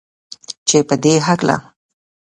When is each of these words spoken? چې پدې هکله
چې 0.67 0.77
پدې 0.87 1.13
هکله 1.27 1.57